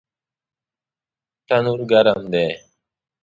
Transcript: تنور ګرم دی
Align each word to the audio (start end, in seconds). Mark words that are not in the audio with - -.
تنور 1.47 1.79
ګرم 1.91 2.19
دی 2.31 2.47